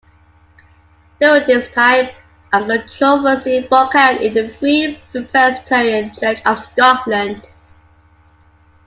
[1.19, 2.09] During this time,
[2.51, 4.99] a controversy broke out in the Free
[5.31, 7.45] Presbyterian Church of Scotland.